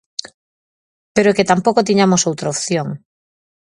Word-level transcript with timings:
Pero 1.15 1.29
é 1.31 1.35
que 1.37 1.49
tampouco 1.51 1.87
tiñamos 1.89 2.25
outra 2.29 2.51
opción. 2.53 2.87